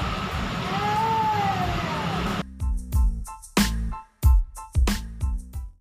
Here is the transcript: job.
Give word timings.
job. 0.00 0.25